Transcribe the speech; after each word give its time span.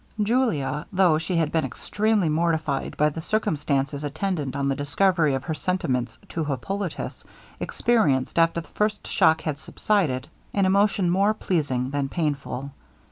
Julia, 0.23 0.87
though 0.91 1.19
she 1.19 1.35
had 1.37 1.51
been 1.51 1.63
extremely 1.63 2.27
mortified 2.27 2.97
by 2.97 3.09
the 3.09 3.21
circumstances 3.21 4.03
attendant 4.03 4.55
on 4.55 4.67
the 4.67 4.75
discovery 4.75 5.35
of 5.35 5.43
her 5.43 5.53
sentiments 5.53 6.17
to 6.29 6.43
Hippolitus, 6.43 7.23
experienced, 7.59 8.39
after 8.39 8.61
the 8.61 8.67
first 8.69 9.05
shock 9.05 9.41
had 9.41 9.59
subsided, 9.59 10.27
an 10.55 10.65
emotion 10.65 11.07
more 11.11 11.35
pleasing 11.35 11.91
than 11.91 12.09
painful. 12.09 12.71